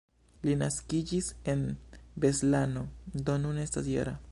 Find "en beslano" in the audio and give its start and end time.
1.53-2.85